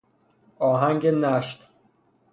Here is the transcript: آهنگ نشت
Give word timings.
آهنگ 0.59 1.05
نشت 1.07 1.69